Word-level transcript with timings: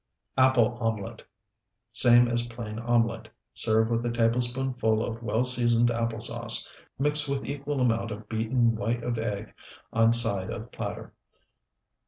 APPLE 0.35 0.79
OMELET 0.81 1.21
Same 1.93 2.27
as 2.27 2.47
plain 2.47 2.79
omelet. 2.79 3.29
Serve 3.53 3.91
with 3.91 4.03
a 4.03 4.09
tablespoonful 4.09 5.05
of 5.05 5.21
well 5.21 5.45
seasoned 5.45 5.91
apple 5.91 6.19
sauce, 6.19 6.67
mixed 6.97 7.29
with 7.29 7.45
equal 7.45 7.79
amount 7.79 8.09
of 8.09 8.27
beaten 8.27 8.75
white 8.75 9.03
of 9.03 9.19
egg 9.19 9.53
on 9.93 10.11
side 10.11 10.49
of 10.49 10.71
platter. 10.71 11.13